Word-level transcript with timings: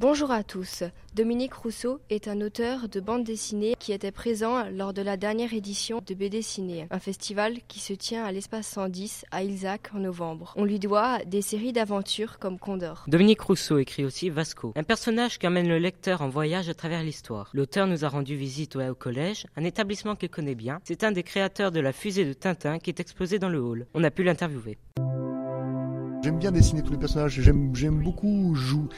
Bonjour 0.00 0.30
à 0.30 0.44
tous. 0.44 0.84
Dominique 1.16 1.54
Rousseau 1.54 1.98
est 2.08 2.28
un 2.28 2.40
auteur 2.40 2.88
de 2.88 3.00
bande 3.00 3.24
dessinée 3.24 3.74
qui 3.80 3.92
était 3.92 4.12
présent 4.12 4.62
lors 4.70 4.92
de 4.92 5.02
la 5.02 5.16
dernière 5.16 5.52
édition 5.52 6.00
de 6.06 6.14
BD 6.14 6.40
Ciné, 6.40 6.86
un 6.92 7.00
festival 7.00 7.54
qui 7.66 7.80
se 7.80 7.94
tient 7.94 8.24
à 8.24 8.30
l'espace 8.30 8.68
110 8.68 9.24
à 9.32 9.42
Ilzac 9.42 9.90
en 9.92 9.98
novembre. 9.98 10.54
On 10.54 10.64
lui 10.64 10.78
doit 10.78 11.18
des 11.26 11.42
séries 11.42 11.72
d'aventures 11.72 12.38
comme 12.38 12.60
Condor. 12.60 13.02
Dominique 13.08 13.40
Rousseau 13.40 13.78
écrit 13.78 14.04
aussi 14.04 14.30
Vasco, 14.30 14.72
un 14.76 14.84
personnage 14.84 15.40
qui 15.40 15.48
emmène 15.48 15.66
le 15.66 15.78
lecteur 15.78 16.22
en 16.22 16.28
voyage 16.28 16.68
à 16.68 16.74
travers 16.74 17.02
l'histoire. 17.02 17.50
L'auteur 17.52 17.88
nous 17.88 18.04
a 18.04 18.08
rendu 18.08 18.36
visite 18.36 18.76
au 18.76 18.94
collège, 18.94 19.46
un 19.56 19.64
établissement 19.64 20.14
qu'il 20.14 20.30
connaît 20.30 20.54
bien. 20.54 20.78
C'est 20.84 21.02
un 21.02 21.10
des 21.10 21.24
créateurs 21.24 21.72
de 21.72 21.80
la 21.80 21.92
fusée 21.92 22.24
de 22.24 22.34
Tintin 22.34 22.78
qui 22.78 22.90
est 22.90 23.00
exposé 23.00 23.40
dans 23.40 23.48
le 23.48 23.58
hall. 23.58 23.88
On 23.94 24.04
a 24.04 24.12
pu 24.12 24.22
l'interviewer. 24.22 24.78
J'aime 26.20 26.38
bien 26.38 26.50
dessiner 26.50 26.82
tous 26.82 26.92
les 26.92 26.98
personnages, 26.98 27.40
j'aime 27.40 28.02
beaucoup 28.02 28.54
jouer. 28.54 28.88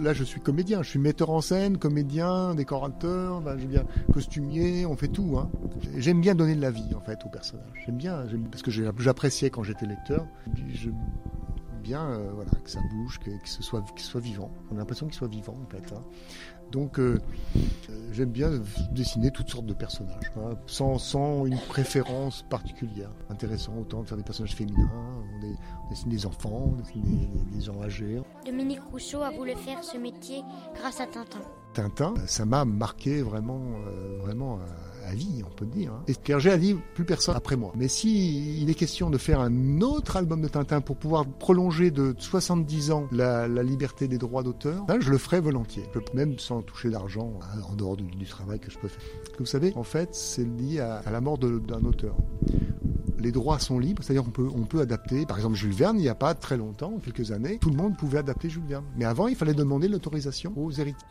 là, 0.00 0.14
je 0.14 0.24
suis 0.24 0.40
comédien, 0.40 0.82
je 0.82 0.88
suis 0.90 0.98
metteur 0.98 1.30
en 1.30 1.42
scène, 1.42 1.76
comédien, 1.76 2.54
décorateur, 2.54 3.42
ben, 3.42 3.54
bien 3.56 3.84
costumier, 4.12 4.86
on 4.86 4.96
fait 4.96 5.08
tout. 5.08 5.36
Hein. 5.38 5.50
J'aime 5.98 6.20
bien 6.20 6.34
donner 6.34 6.54
de 6.54 6.60
la 6.60 6.70
vie 6.70 6.94
en 6.96 7.00
fait 7.00 7.18
aux 7.26 7.28
personnages. 7.28 7.66
J'aime 7.84 7.96
bien, 7.96 8.24
parce 8.50 8.62
que 8.62 8.70
j'appréciais 8.70 9.50
quand 9.50 9.62
j'étais 9.62 9.86
lecteur. 9.86 10.26
Je, 10.72 10.88
bien 11.80 12.04
euh, 12.10 12.30
voilà, 12.34 12.50
que 12.62 12.70
ça 12.70 12.80
bouge, 12.90 13.18
que, 13.18 13.30
ce 13.44 13.62
soit, 13.62 13.84
soit 13.96 14.20
vivant. 14.20 14.50
On 14.70 14.76
a 14.76 14.78
l'impression 14.78 15.06
qu'il 15.06 15.14
soit 15.14 15.28
vivant 15.28 15.56
en 15.62 15.70
fait. 15.70 15.92
Hein. 15.94 16.02
Donc 16.70 17.00
euh, 17.00 17.20
euh, 17.90 18.08
j'aime 18.12 18.30
bien 18.30 18.50
dessiner 18.92 19.30
toutes 19.32 19.50
sortes 19.50 19.66
de 19.66 19.74
personnages, 19.74 20.30
hein, 20.36 20.54
sans, 20.66 20.98
sans, 20.98 21.46
une 21.46 21.58
préférence 21.58 22.42
particulière. 22.48 23.10
Intéressant 23.28 23.76
autant 23.78 24.02
de 24.02 24.08
faire 24.08 24.16
des 24.16 24.22
personnages 24.22 24.54
féminins, 24.54 24.88
on, 24.92 25.90
dessine 25.90 26.10
des 26.10 26.26
enfants, 26.26 26.70
on 26.72 26.76
dessine 26.76 27.02
des, 27.02 27.56
des, 27.56 27.60
gens 27.60 27.82
âgés. 27.82 28.20
Dominique 28.46 28.82
Rousseau 28.92 29.22
a 29.22 29.30
voulu 29.30 29.54
faire 29.56 29.82
ce 29.82 29.98
métier 29.98 30.42
grâce 30.76 31.00
à 31.00 31.06
Tintin. 31.06 31.40
Tintin, 31.74 32.14
ça 32.26 32.44
m'a 32.44 32.64
marqué 32.64 33.22
vraiment, 33.22 33.60
vraiment 34.20 34.58
à 35.06 35.14
vie, 35.14 35.42
on 35.46 35.54
peut 35.54 35.66
dire. 35.66 35.92
Hein. 35.92 36.02
Et 36.08 36.14
Piaget 36.14 36.50
a 36.50 36.58
dit 36.58 36.76
plus 36.94 37.04
personne 37.04 37.36
après 37.36 37.56
moi? 37.56 37.72
Mais 37.76 37.88
si 37.88 38.60
il 38.60 38.70
est 38.70 38.74
question 38.74 39.10
de 39.10 39.18
faire 39.18 39.40
un 39.40 39.80
autre 39.80 40.16
album 40.16 40.40
de 40.40 40.48
Tintin 40.48 40.80
pour 40.80 40.96
pouvoir 40.96 41.26
prolonger 41.26 41.90
de 41.90 42.14
70 42.18 42.90
ans 42.90 43.06
la, 43.12 43.46
liberté 43.62 44.08
des 44.08 44.18
droits 44.18 44.42
d'auteur, 44.42 44.86
je 45.00 45.10
le 45.10 45.18
ferai 45.18 45.40
volontiers. 45.40 45.84
même 46.14 46.38
sans 46.38 46.62
toucher 46.62 46.90
d'argent 46.90 47.34
hein, 47.42 47.60
en 47.70 47.74
dehors 47.74 47.96
du, 47.96 48.26
travail 48.26 48.60
que 48.60 48.70
je 48.70 48.78
peux 48.78 48.88
faire. 48.88 49.02
Vous 49.38 49.46
savez, 49.46 49.72
en 49.76 49.82
fait, 49.82 50.14
c'est 50.14 50.44
lié 50.44 50.80
à, 50.80 51.02
la 51.10 51.20
mort 51.20 51.38
d'un 51.38 51.84
auteur 51.84 52.16
les 53.18 53.32
droits 53.32 53.58
sont 53.58 53.78
libres, 53.78 54.02
c'est-à-dire 54.02 54.24
qu'on 54.24 54.30
peut, 54.30 54.48
on 54.54 54.64
peut 54.64 54.80
adapter. 54.80 55.26
Par 55.26 55.36
exemple, 55.36 55.54
Jules 55.54 55.74
Verne, 55.74 55.98
il 55.98 56.02
n'y 56.02 56.08
a 56.08 56.14
pas 56.14 56.34
très 56.34 56.56
longtemps, 56.56 56.94
quelques 57.04 57.32
années, 57.32 57.58
tout 57.58 57.68
le 57.68 57.76
monde 57.76 57.96
pouvait 57.96 58.18
adapter 58.18 58.48
Jules 58.48 58.66
Verne. 58.66 58.84
Mais 58.96 59.04
avant, 59.04 59.28
il 59.28 59.36
fallait 59.36 59.52
demander 59.52 59.88
l'autorisation 59.88 60.52
aux 60.56 60.70
héritiers. 60.70 61.06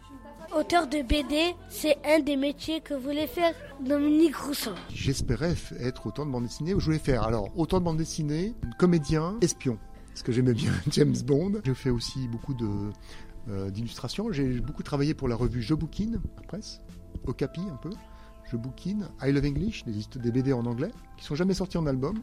Auteur 0.59 0.87
de 0.87 1.01
BD, 1.01 1.55
c'est 1.69 1.95
un 2.05 2.19
des 2.19 2.35
métiers 2.35 2.81
que 2.81 2.93
voulait 2.93 3.27
faire 3.27 3.53
Dominique 3.79 4.35
Rousseau. 4.35 4.71
J'espérais 4.93 5.55
être 5.79 6.07
auteur 6.07 6.25
de 6.25 6.31
bande 6.31 6.43
dessinée. 6.43 6.71
Je 6.77 6.83
voulais 6.83 6.99
faire 6.99 7.23
alors 7.23 7.57
auteur 7.57 7.79
de 7.79 7.85
bande 7.85 7.95
dessinée, 7.95 8.53
comédien, 8.77 9.37
espion. 9.39 9.77
Parce 10.09 10.21
que 10.21 10.33
j'aimais 10.33 10.53
bien 10.53 10.73
James 10.91 11.15
Bond. 11.25 11.61
Je 11.63 11.73
fais 11.73 11.89
aussi 11.89 12.27
beaucoup 12.27 12.53
de 12.53 12.67
euh, 13.47 13.69
d'illustrations. 13.69 14.33
J'ai 14.33 14.59
beaucoup 14.59 14.83
travaillé 14.83 15.13
pour 15.13 15.29
la 15.29 15.37
revue 15.37 15.61
Je 15.61 15.73
Bouquine, 15.73 16.19
presse, 16.49 16.81
Okapi 17.25 17.61
un 17.61 17.77
peu. 17.77 17.91
Je 18.51 18.57
bouquine, 18.57 19.07
I 19.21 19.31
Love 19.31 19.45
English, 19.45 19.85
des, 19.85 19.93
des, 20.19 20.31
BD 20.31 20.51
en 20.51 20.65
anglais, 20.65 20.91
qui 21.17 21.23
sont 21.23 21.35
jamais 21.35 21.53
sortis 21.53 21.77
en 21.77 21.85
album, 21.85 22.19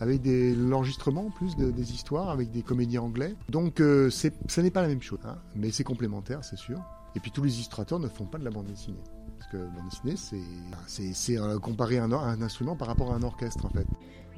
avec 0.00 0.20
des 0.20 0.54
l'enregistrement 0.54 1.28
en 1.28 1.30
plus 1.30 1.56
des 1.56 1.92
histoires, 1.92 2.28
avec 2.28 2.50
des 2.50 2.62
comédiens 2.62 3.02
anglais. 3.02 3.36
Donc 3.48 3.80
euh, 3.80 4.10
ce 4.10 4.60
n'est 4.60 4.70
pas 4.70 4.82
la 4.82 4.88
même 4.88 5.00
chose, 5.00 5.20
hein, 5.24 5.38
mais 5.54 5.70
c'est 5.70 5.84
complémentaire, 5.84 6.44
c'est 6.44 6.58
sûr. 6.58 6.78
Et 7.14 7.20
puis 7.20 7.30
tous 7.30 7.42
les 7.42 7.54
illustrateurs 7.54 7.98
ne 7.98 8.08
font 8.08 8.26
pas 8.26 8.38
de 8.38 8.44
la 8.44 8.50
bande 8.50 8.66
dessinée. 8.66 9.02
Parce 9.38 9.50
que 9.50 9.56
la 9.56 9.64
bande 9.64 9.88
dessinée, 9.90 10.16
c'est, 10.86 11.12
c'est, 11.12 11.38
euh, 11.38 11.58
comparer 11.58 11.98
un, 11.98 12.12
un 12.12 12.42
instrument 12.42 12.76
par 12.76 12.88
rapport 12.88 13.12
à 13.12 13.16
un 13.16 13.22
orchestre 13.22 13.66
en 13.66 13.70
fait. 13.70 13.86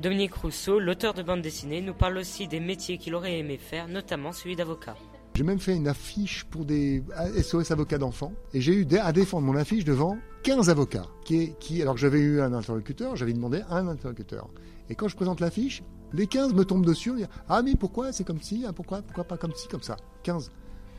Dominique 0.00 0.34
Rousseau, 0.34 0.80
l'auteur 0.80 1.14
de 1.14 1.22
bande 1.22 1.42
dessinée, 1.42 1.80
nous 1.80 1.94
parle 1.94 2.16
aussi 2.18 2.48
des 2.48 2.60
métiers 2.60 2.98
qu'il 2.98 3.14
aurait 3.14 3.38
aimé 3.38 3.58
faire, 3.58 3.88
notamment 3.88 4.32
celui 4.32 4.56
d'avocat. 4.56 4.96
J'ai 5.34 5.44
même 5.44 5.60
fait 5.60 5.74
une 5.74 5.88
affiche 5.88 6.44
pour 6.44 6.66
des 6.66 7.02
SOS 7.42 7.70
avocats 7.70 7.96
d'enfants 7.98 8.34
et 8.52 8.60
j'ai 8.60 8.74
eu 8.74 8.86
à 8.98 9.12
défendre 9.12 9.46
mon 9.46 9.56
affiche 9.56 9.84
devant 9.84 10.18
15 10.42 10.68
avocats. 10.68 11.06
Qui, 11.24 11.54
qui, 11.58 11.80
alors 11.80 11.94
que 11.94 12.00
j'avais 12.00 12.20
eu 12.20 12.40
un 12.40 12.52
interlocuteur, 12.52 13.16
j'avais 13.16 13.32
demandé 13.32 13.62
un 13.70 13.88
interlocuteur. 13.88 14.50
Et 14.90 14.94
quand 14.94 15.08
je 15.08 15.16
présente 15.16 15.40
l'affiche, 15.40 15.82
les 16.12 16.26
15 16.26 16.52
me 16.52 16.64
tombent 16.64 16.84
dessus, 16.84 17.10
on 17.10 17.14
dit 17.14 17.24
Ah, 17.48 17.62
mais 17.62 17.76
pourquoi 17.76 18.12
c'est 18.12 18.24
comme 18.24 18.42
ci, 18.42 18.66
pourquoi, 18.76 19.00
pourquoi 19.00 19.24
pas 19.24 19.38
comme 19.38 19.54
ci, 19.54 19.68
comme 19.68 19.82
ça? 19.82 19.96
15. 20.24 20.50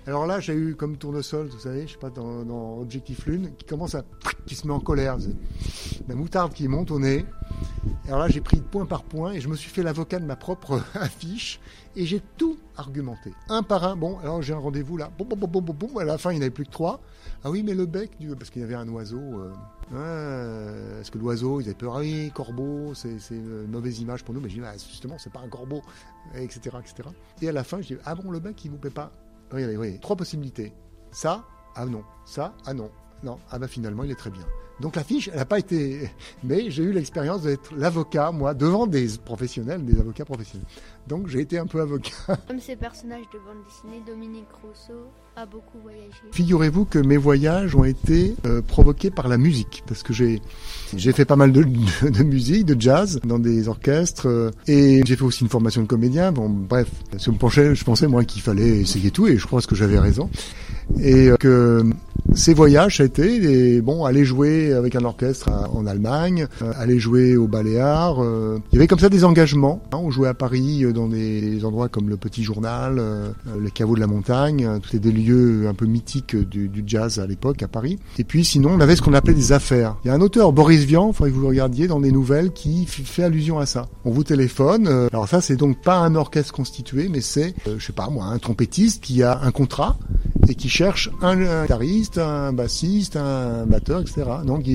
Alors 0.06 0.26
là, 0.26 0.42
j'ai 0.42 0.54
eu 0.54 0.76
comme 0.76 0.98
tournesol, 0.98 1.48
vous 1.48 1.60
savez, 1.60 1.88
je 1.88 1.94
sais 1.94 1.98
pas, 1.98 2.10
dans, 2.10 2.80
Objectif 2.80 3.26
Lune, 3.26 3.52
qui 3.58 3.66
commence 3.66 3.96
à. 3.96 4.04
qui 4.46 4.56
se 4.56 4.68
met 4.68 4.74
en 4.74 4.82
colère. 4.82 5.18
La 6.08 6.16
moutarde 6.16 6.54
qui 6.54 6.68
monte 6.68 6.92
au 6.92 7.00
nez. 7.00 7.26
Alors 8.08 8.20
là, 8.20 8.28
j'ai 8.28 8.42
pris 8.42 8.60
point 8.60 8.86
par 8.86 9.04
point 9.04 9.32
et 9.32 9.40
je 9.40 9.48
me 9.48 9.56
suis 9.56 9.70
fait 9.70 9.82
l'avocat 9.82 10.20
de 10.20 10.26
ma 10.26 10.36
propre 10.36 10.82
affiche 10.96 11.62
et 11.96 12.06
j'ai 12.06 12.22
tout 12.38 12.58
argumenté. 12.76 13.32
Un 13.48 13.64
par 13.64 13.86
un. 13.86 13.96
Bon, 13.96 14.20
alors 14.20 14.42
j'ai 14.42 14.54
un 14.54 14.58
rendez-vous 14.58 14.98
là. 14.98 15.10
Bon, 15.18 15.24
bon, 15.26 15.38
bon, 15.38 15.62
bon, 15.62 15.74
bon, 15.74 15.98
À 15.98 16.04
la 16.04 16.18
fin, 16.18 16.32
il 16.32 16.36
n'y 16.36 16.40
en 16.40 16.42
avait 16.42 16.52
plus 16.52 16.66
que 16.66 16.72
trois. 16.72 17.00
Ah 17.46 17.50
oui, 17.50 17.64
mais 17.64 17.74
le 17.74 17.86
bec, 17.86 18.12
parce 18.38 18.50
qu'il 18.50 18.62
y 18.62 18.66
avait 18.66 18.76
un 18.76 18.88
oiseau. 18.90 19.22
Euh... 19.94 21.00
Est-ce 21.00 21.12
que 21.12 21.18
l'oiseau, 21.18 21.62
ils 21.62 21.66
avaient 21.66 21.76
peur? 21.76 21.96
Ah 21.96 22.00
oui, 22.00 22.32
corbeau, 22.34 22.94
c'est 22.94 23.18
une 23.32 23.68
mauvaise 23.68 24.00
image 24.00 24.24
pour 24.24 24.34
nous. 24.34 24.42
Mais 24.42 24.50
j'ai 24.50 24.60
dit, 24.60 24.66
ah, 24.66 24.74
justement, 24.74 25.16
c'est 25.18 25.32
pas 25.32 25.42
un 25.42 25.50
corbeau, 25.50 25.82
etc., 26.36 26.78
etc. 26.80 27.10
Et 27.42 27.50
à 27.50 27.52
la 27.52 27.64
fin, 27.64 27.82
je 27.82 27.94
dis, 27.94 27.98
ah 28.06 28.16
bon, 28.16 28.32
le 28.32 28.40
bec, 28.40 28.64
il 28.66 28.72
vous 28.72 28.78
plaît 28.78 28.90
pas? 28.90 29.12
Regardez, 29.54 29.78
oui, 29.78 30.00
trois 30.00 30.16
possibilités. 30.16 30.74
Ça, 31.12 31.46
ah 31.76 31.86
non. 31.86 32.04
Ça, 32.26 32.56
ah 32.66 32.74
non. 32.74 32.90
Non, 33.22 33.38
ah 33.52 33.60
bah 33.60 33.68
finalement, 33.68 34.04
il 34.04 34.12
est 34.12 34.16
très 34.16 34.32
bien. 34.32 34.46
Donc 34.84 34.98
la 34.98 35.04
fiche, 35.06 35.30
elle 35.32 35.40
n'a 35.40 35.46
pas 35.46 35.60
été... 35.60 36.10
Mais 36.44 36.70
j'ai 36.70 36.84
eu 36.84 36.92
l'expérience 36.92 37.44
d'être 37.44 37.74
l'avocat, 37.74 38.34
moi, 38.34 38.54
devant 38.54 38.86
des 38.86 39.08
professionnels, 39.24 39.86
des 39.86 39.98
avocats 39.98 40.26
professionnels. 40.26 40.68
Donc 41.08 41.30
j'ai 41.30 41.40
été 41.40 41.58
un 41.58 41.66
peu 41.66 41.80
avocat. 41.80 42.12
Comme 42.50 42.60
ces 42.60 42.76
personnages 42.76 43.24
de 43.34 43.40
bande 43.40 43.64
dessinée, 43.66 44.04
Dominique 44.06 44.50
Rousseau 44.62 45.08
a 45.38 45.46
beaucoup 45.46 45.80
voyagé. 45.82 46.12
Figurez-vous 46.34 46.84
que 46.84 47.00
mes 47.00 47.16
voyages 47.16 47.74
ont 47.76 47.86
été 47.86 48.36
euh, 48.46 48.62
provoqués 48.62 49.10
par 49.10 49.30
la 49.30 49.38
musique, 49.38 49.84
parce 49.88 50.04
que 50.04 50.12
j'ai 50.12 50.42
j'ai 50.96 51.14
fait 51.14 51.26
pas 51.26 51.38
mal 51.38 51.54
de, 51.54 51.64
de, 51.64 52.24
musique, 52.24 52.66
de 52.66 52.80
jazz, 52.80 53.22
dans 53.24 53.40
des 53.40 53.70
orchestres, 53.70 54.28
euh, 54.28 54.52
et 54.68 55.02
j'ai 55.06 55.16
fait 55.16 55.24
aussi 55.24 55.44
une 55.44 55.50
formation 55.50 55.82
de 55.82 55.88
comédien. 55.88 56.34
Bon, 56.34 56.50
bref, 56.50 56.90
je 57.18 57.32
me 57.32 57.38
penchais, 57.38 57.74
je 57.74 57.86
pensais 57.86 58.08
moi 58.08 58.26
qu'il 58.26 58.42
fallait 58.42 58.80
essayer 58.80 59.12
tout, 59.12 59.28
et 59.28 59.38
je 59.38 59.48
pense 59.48 59.66
que 59.66 59.76
j'avais 59.76 59.98
raison. 59.98 60.30
Et 61.00 61.30
euh, 61.30 61.36
que 61.38 61.84
ces 62.34 62.54
voyages, 62.54 62.98
ça 62.98 63.04
a 63.04 63.06
été 63.06 63.82
bon, 63.82 64.06
aller 64.06 64.26
jouer 64.26 64.74
avec 64.74 64.96
un 64.96 65.04
orchestre 65.04 65.50
en 65.74 65.86
Allemagne, 65.86 66.48
euh, 66.62 66.72
aller 66.78 66.98
jouer 67.00 67.36
au 67.38 67.48
Baléares. 67.48 68.24
Euh, 68.24 68.60
il 68.72 68.76
y 68.76 68.78
avait 68.80 68.88
comme 68.88 69.00
ça 69.00 69.10
des 69.10 69.24
engagements. 69.24 69.82
Hein. 69.92 69.98
on 70.02 70.10
jouait 70.10 70.30
à 70.30 70.34
Paris 70.34 70.86
dans 70.94 71.08
des 71.08 71.64
endroits 71.66 71.90
comme 71.90 72.10
le 72.10 72.18
Petit 72.18 72.44
Journal, 72.44 73.02
le 73.58 73.70
Caveau 73.70 73.96
de 73.96 74.00
la 74.00 74.08
Montagne, 74.08 74.68
tous 74.82 74.98
des 74.98 75.12
lieux 75.12 75.68
un 75.68 75.74
peu 75.74 75.86
mythiques 75.86 76.36
du, 76.36 76.70
jazz 76.86 77.20
à 77.20 77.28
l'époque 77.28 77.62
à 77.64 77.68
Paris. 77.68 78.00
Et 78.18 78.24
puis 78.24 78.46
sinon, 78.46 78.72
on 78.74 78.80
avait 78.80 78.96
ce 78.96 79.02
qu'on 79.02 79.14
appelait 79.14 79.34
des 79.34 79.52
affaires. 79.52 79.96
Il 80.04 80.08
y 80.08 80.12
a 80.12 80.14
un 80.14 80.22
auteur, 80.22 80.54
Boris 80.54 80.84
Vian, 80.86 81.10
il 81.10 81.14
faudrait 81.14 81.32
que 81.32 81.36
vous 81.36 81.42
le 81.42 81.48
regardiez 81.48 81.88
dans 81.88 82.00
des 82.00 82.12
nouvelles, 82.12 82.52
qui 82.52 82.86
fait 82.86 83.24
allusion 83.24 83.60
à 83.60 83.66
ça. 83.66 83.88
On 84.06 84.12
vous 84.12 84.24
téléphone. 84.24 84.88
alors 85.12 85.28
ça, 85.28 85.42
c'est 85.42 85.56
donc 85.56 85.82
pas 85.82 85.98
un 85.98 86.16
orchestre 86.16 86.54
constitué, 86.54 87.10
mais 87.10 87.22
c'est, 87.22 87.54
je 87.78 87.84
sais 87.84 87.94
pas 87.94 88.10
moi, 88.10 88.26
un 88.26 88.40
trompettiste 88.40 89.04
qui 89.04 89.24
a 89.24 89.40
un 89.42 89.52
contrat 89.52 89.98
et 90.48 90.56
qui 90.56 90.70
cherche 90.70 91.10
un 91.22 91.62
guitariste, 91.64 92.18
un 92.18 92.54
bassiste, 92.54 93.16
un 93.16 93.66
batteur, 93.66 94.02
etc. 94.02 94.24
Donc 94.46 94.66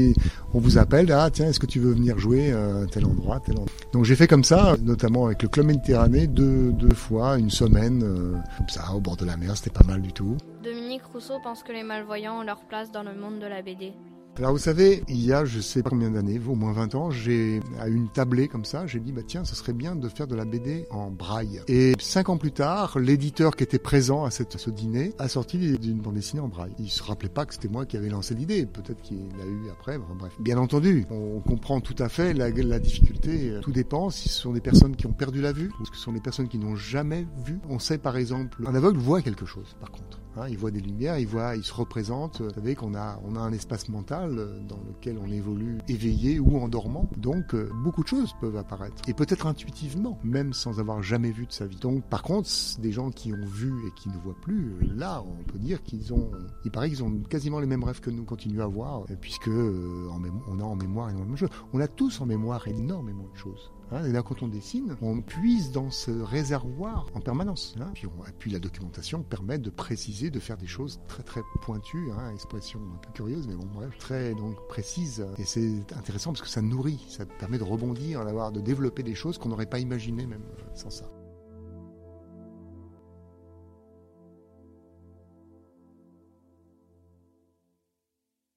on 0.55 0.59
vous 0.59 0.79
appelle, 0.79 1.11
ah 1.13 1.31
tiens, 1.31 1.49
est-ce 1.49 1.61
que 1.61 1.67
tu 1.67 1.81
veux 1.81 1.93
venir 1.93 2.19
jouer 2.19 2.53
à 2.53 2.87
tel 2.91 3.05
endroit, 3.05 3.41
tel 3.41 3.55
endroit? 3.55 3.73
Donc 3.93 4.05
j'ai 4.05 4.17
fait 4.17 4.27
comme 4.27 4.45
ça, 4.45 4.77
notamment 4.83 5.27
avec 5.27 5.43
le 5.43 5.49
Club 5.49 5.67
Méditerranée, 5.67 6.27
deux, 6.27 6.73
deux 6.73 6.95
fois, 6.95 7.39
une 7.39 7.51
semaine, 7.51 8.03
euh, 8.03 8.33
comme 8.57 8.69
ça, 8.69 8.93
au 8.95 9.01
bord 9.01 9.17
de 9.17 9.25
la 9.25 9.37
mer, 9.37 9.57
c'était 9.57 9.71
pas 9.71 9.85
mal 9.85 10.03
du 10.03 10.13
tout. 10.13 10.37
Dominique 10.63 11.05
Rousseau 11.13 11.35
pense 11.43 11.63
que 11.63 11.73
les 11.73 11.83
malvoyants 11.83 12.41
ont 12.41 12.43
leur 12.43 12.61
place 12.67 12.91
dans 12.91 13.03
le 13.03 13.15
monde 13.15 13.39
de 13.39 13.47
la 13.47 13.63
BD. 13.63 13.93
Alors 14.39 14.53
vous 14.53 14.59
savez, 14.59 15.03
il 15.09 15.25
y 15.25 15.33
a 15.33 15.45
je 15.45 15.59
sais 15.59 15.83
pas 15.83 15.91
combien 15.91 16.13
d'années, 16.13 16.41
au 16.47 16.55
moins 16.55 16.73
20 16.73 16.95
ans, 16.95 17.11
j'ai 17.11 17.61
à 17.81 17.89
une 17.89 18.09
tablée 18.09 18.47
comme 18.47 18.65
ça, 18.65 18.87
j'ai 18.87 19.01
dit 19.01 19.11
bah 19.11 19.23
tiens, 19.27 19.45
ce 19.45 19.57
serait 19.57 19.73
bien 19.73 19.97
de 19.97 20.09
faire 20.09 20.29
de 20.29 20.37
la 20.37 20.45
BD 20.45 20.87
en 20.91 21.11
braille. 21.11 21.61
Et 21.67 21.95
cinq 21.99 22.29
ans 22.29 22.37
plus 22.37 22.53
tard, 22.53 23.01
l'éditeur 23.01 23.57
qui 23.57 23.65
était 23.65 23.81
présent 23.81 24.25
à, 24.25 24.31
cette, 24.31 24.57
ce 24.57 24.71
dîner 24.71 25.13
a 25.19 25.27
sorti 25.27 25.77
d'une 25.79 25.99
bande 25.99 26.15
dessinée 26.15 26.41
en 26.41 26.47
braille. 26.47 26.73
Il 26.79 26.89
se 26.89 27.03
rappelait 27.03 27.29
pas 27.29 27.47
que 27.47 27.55
c'était 27.55 27.67
moi 27.67 27.85
qui 27.85 27.97
avais 27.97 28.11
lancé 28.11 28.37
l'idée, 28.37 28.65
peut-être 28.65 29.03
qu'il 29.03 29.19
l'a 29.37 29.45
eu 29.45 29.71
après. 29.73 29.99
bref, 29.99 30.33
bien 30.39 30.59
entendu, 30.59 31.05
on 31.11 31.41
comprend 31.41 31.81
tout 31.81 31.97
à 31.99 32.09
fait 32.09 32.33
la, 32.33 32.51
la 32.51 32.79
difficulté. 32.79 33.55
Tout 33.61 33.73
dépend 33.73 34.09
si 34.09 34.29
ce 34.29 34.41
sont 34.41 34.53
des 34.53 34.61
personnes 34.61 34.95
qui 34.95 35.09
ont 35.09 35.13
perdu 35.13 35.41
la 35.41 35.51
vue 35.51 35.73
ou 35.81 35.85
ce 35.85 36.01
sont 36.01 36.13
des 36.13 36.21
personnes 36.21 36.47
qui 36.47 36.59
n'ont 36.59 36.77
jamais 36.77 37.27
vu. 37.45 37.59
On 37.69 37.81
sait 37.81 37.99
par 37.99 38.17
exemple, 38.17 38.63
un 38.69 38.75
aveugle 38.77 38.99
voit 38.99 39.21
quelque 39.21 39.47
chose, 39.47 39.75
par 39.81 39.91
contre. 39.91 40.21
Hein, 40.37 40.47
il 40.49 40.59
voit 40.59 40.71
des 40.71 40.81
lumières, 40.81 41.19
il 41.19 41.27
voit, 41.27 41.57
il 41.57 41.65
se 41.65 41.73
représente. 41.73 42.41
Vous 42.41 42.51
savez 42.51 42.75
qu'on 42.75 42.95
a, 42.95 43.21
on 43.25 43.37
a 43.37 43.41
un 43.41 43.53
espace 43.53 43.89
mental 43.89 44.37
dans 44.69 44.79
lequel 44.87 45.19
on 45.19 45.31
évolue 45.31 45.79
éveillé 45.89 46.39
ou 46.39 46.59
en 46.59 46.69
dormant. 46.69 47.09
Donc 47.17 47.57
beaucoup 47.83 48.03
de 48.03 48.09
choses 48.09 48.35
peuvent 48.41 48.57
apparaître 48.57 48.97
et 49.09 49.15
peut-être 49.15 49.47
intuitivement, 49.47 50.19
même 50.23 50.53
sans 50.53 50.81
avoir 50.81 51.03
jamais 51.03 51.31
vu 51.31 51.47
de 51.47 51.53
sa 51.53 51.67
vie. 51.67 51.77
Donc 51.77 52.05
par 52.05 52.23
contre, 52.23 52.49
des 52.79 52.93
gens 52.93 53.11
qui 53.11 53.33
ont 53.33 53.47
vu 53.47 53.73
et 53.87 53.91
qui 54.01 54.09
ne 54.09 54.17
voient 54.19 54.37
plus, 54.41 54.77
là, 54.95 55.23
on 55.23 55.45
peut 55.45 55.59
dire 55.59 55.83
qu'ils 55.83 56.13
ont, 56.13 56.31
il 56.65 56.71
paraît 56.71 56.89
qu'ils 56.89 57.03
ont 57.03 57.21
quasiment 57.29 57.61
les 57.61 57.67
mêmes 57.67 57.85
rêves 57.85 58.01
que 58.01 58.11
nous 58.11 58.25
continuons 58.25 58.65
à 58.65 58.69
voir, 58.69 59.05
puisque 59.21 59.49
on 59.49 60.61
a 60.61 60.65
en 60.65 60.77
mémoire 60.77 61.11
énormément 61.11 61.33
de 61.33 61.39
choses. 61.39 61.51
On 61.73 61.81
a 61.81 61.89
tous 61.89 62.21
en 62.21 62.27
mémoire 62.27 62.67
énormément 62.69 63.29
de 63.33 63.39
choses. 63.39 63.73
Hein, 63.91 64.05
et 64.05 64.13
là, 64.13 64.23
quand 64.23 64.43
on 64.43 64.49
dessine, 64.49 64.97
on 65.01 65.21
puise 65.21 65.73
dans 65.73 65.91
ce 65.91 66.11
réservoir 66.11 67.07
en 67.15 67.21
permanence. 67.21 67.75
Hein. 67.81 67.91
Puis, 67.95 68.07
on, 68.07 68.51
la 68.51 68.59
documentation 68.59 69.23
permet 69.23 69.59
de 69.59 69.71
préciser, 69.71 70.31
de 70.31 70.41
faire 70.41 70.57
des 70.57 70.67
choses 70.67 71.01
très 71.07 71.23
très 71.23 71.43
pointues, 71.63 72.11
hein, 72.13 72.33
expression 72.33 72.81
un 72.95 72.99
peu 72.99 73.11
curieuse, 73.13 73.47
mais 73.47 73.55
bon 73.55 73.67
bref, 73.73 73.97
très 73.99 74.35
donc 74.35 74.57
précise. 74.69 75.27
Et 75.39 75.45
c'est 75.45 75.93
intéressant 75.97 76.33
parce 76.33 76.43
que 76.43 76.49
ça 76.49 76.63
nourrit, 76.63 77.05
ça 77.09 77.27
permet 77.27 77.59
de 77.59 77.65
rebondir, 77.65 78.25
d'avoir, 78.25 78.53
de 78.53 78.61
développer 78.61 79.03
des 79.03 79.15
choses 79.15 79.39
qu'on 79.39 79.51
n'aurait 79.51 79.67
pas 79.67 79.79
imaginées 79.79 80.27
même 80.27 80.43
euh, 80.43 80.63
sans 80.75 80.91
ça. 80.91 81.05